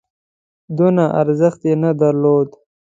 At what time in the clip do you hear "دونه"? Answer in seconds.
0.77-1.03